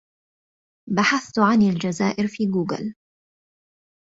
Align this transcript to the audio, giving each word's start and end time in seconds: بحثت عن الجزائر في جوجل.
بحثت 0.95 1.39
عن 1.39 1.61
الجزائر 1.61 2.27
في 2.27 2.45
جوجل. 2.45 2.95